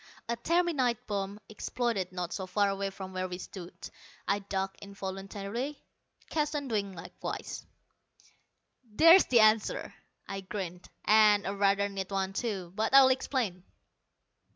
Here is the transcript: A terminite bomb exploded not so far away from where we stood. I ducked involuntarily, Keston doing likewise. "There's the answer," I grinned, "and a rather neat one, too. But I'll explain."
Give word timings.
A 0.27 0.35
terminite 0.35 1.05
bomb 1.05 1.39
exploded 1.47 2.11
not 2.11 2.33
so 2.33 2.47
far 2.47 2.69
away 2.69 2.89
from 2.89 3.13
where 3.13 3.27
we 3.27 3.37
stood. 3.37 3.71
I 4.27 4.39
ducked 4.39 4.79
involuntarily, 4.81 5.79
Keston 6.27 6.67
doing 6.67 6.93
likewise. 6.93 7.63
"There's 8.83 9.25
the 9.25 9.41
answer," 9.41 9.93
I 10.27 10.41
grinned, 10.41 10.89
"and 11.05 11.45
a 11.45 11.55
rather 11.55 11.87
neat 11.87 12.09
one, 12.09 12.33
too. 12.33 12.71
But 12.75 12.95
I'll 12.95 13.09
explain." 13.09 13.63